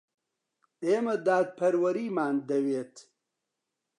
[0.85, 2.95] ئێمە دادپەروەریمان دەوێت.